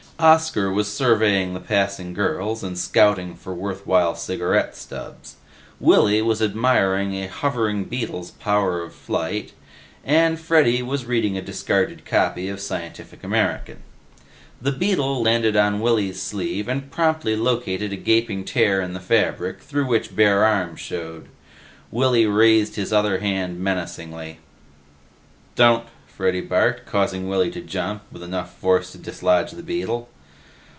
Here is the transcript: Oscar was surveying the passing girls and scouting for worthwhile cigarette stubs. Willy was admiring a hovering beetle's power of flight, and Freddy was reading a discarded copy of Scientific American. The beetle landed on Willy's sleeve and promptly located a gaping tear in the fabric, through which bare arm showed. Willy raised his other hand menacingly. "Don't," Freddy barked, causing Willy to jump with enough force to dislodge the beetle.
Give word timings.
Oscar 0.21 0.71
was 0.71 0.87
surveying 0.87 1.55
the 1.55 1.59
passing 1.59 2.13
girls 2.13 2.63
and 2.63 2.77
scouting 2.77 3.33
for 3.33 3.55
worthwhile 3.55 4.13
cigarette 4.13 4.75
stubs. 4.75 5.37
Willy 5.79 6.21
was 6.21 6.43
admiring 6.43 7.15
a 7.15 7.25
hovering 7.27 7.85
beetle's 7.85 8.29
power 8.29 8.83
of 8.83 8.93
flight, 8.93 9.53
and 10.05 10.39
Freddy 10.39 10.83
was 10.83 11.05
reading 11.07 11.39
a 11.39 11.41
discarded 11.41 12.05
copy 12.05 12.49
of 12.49 12.59
Scientific 12.59 13.23
American. 13.23 13.81
The 14.61 14.71
beetle 14.71 15.23
landed 15.23 15.55
on 15.55 15.79
Willy's 15.81 16.21
sleeve 16.21 16.67
and 16.67 16.91
promptly 16.91 17.35
located 17.35 17.91
a 17.91 17.97
gaping 17.97 18.45
tear 18.45 18.79
in 18.79 18.93
the 18.93 18.99
fabric, 18.99 19.59
through 19.59 19.87
which 19.87 20.15
bare 20.15 20.45
arm 20.45 20.75
showed. 20.75 21.29
Willy 21.89 22.27
raised 22.27 22.75
his 22.75 22.93
other 22.93 23.17
hand 23.21 23.59
menacingly. 23.59 24.37
"Don't," 25.55 25.85
Freddy 26.05 26.41
barked, 26.41 26.85
causing 26.85 27.27
Willy 27.27 27.49
to 27.49 27.61
jump 27.61 28.03
with 28.11 28.21
enough 28.21 28.55
force 28.59 28.91
to 28.91 28.97
dislodge 28.99 29.51
the 29.53 29.63
beetle. 29.63 30.07